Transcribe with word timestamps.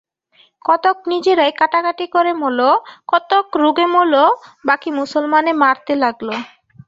কতক 0.65 0.97
নিজেরাই 1.11 1.51
কাটাকাটি 1.59 2.05
করে 2.15 2.31
মলো, 2.41 2.69
কতক 3.07 3.45
রোগে 3.61 3.87
মলো, 3.95 4.23
বাকী 4.67 4.89
মুসলমানে 4.99 5.51
মারতে 5.61 5.93
লাগল। 6.03 6.29